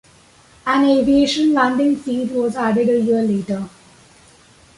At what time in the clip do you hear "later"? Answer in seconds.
3.21-3.69